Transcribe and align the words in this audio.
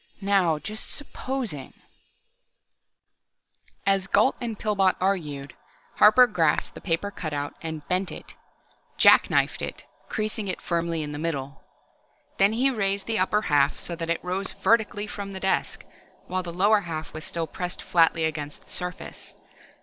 Now, 0.23 0.57
just 0.57 0.89
supposing 0.91 1.73
the.... 3.85 3.91
As 3.91 4.07
Gault 4.07 4.35
and 4.41 4.57
Pillbot 4.57 4.95
argued, 4.99 5.53
Harper 5.97 6.25
grasped 6.25 6.73
the 6.73 6.81
paper 6.81 7.11
cutout, 7.11 7.53
and 7.61 7.87
bent 7.87 8.11
it, 8.11 8.33
"jacknifed" 8.97 9.61
it, 9.61 9.85
creasing 10.09 10.47
it 10.47 10.59
firmly 10.59 11.03
in 11.03 11.11
the 11.11 11.19
middle. 11.19 11.61
Then 12.39 12.53
he 12.53 12.71
raised 12.71 13.05
the 13.05 13.19
upper 13.19 13.43
half 13.43 13.77
so 13.79 13.95
that 13.95 14.09
it 14.09 14.23
rose 14.23 14.53
vertically 14.53 15.05
from 15.05 15.33
the 15.33 15.39
desk, 15.39 15.83
while 16.25 16.41
the 16.41 16.51
lower 16.51 16.79
half 16.79 17.13
was 17.13 17.23
still 17.23 17.45
pressed 17.45 17.83
flatly 17.83 18.25
against 18.25 18.61
the 18.61 18.65
desk 18.65 18.75
surface. 18.75 19.35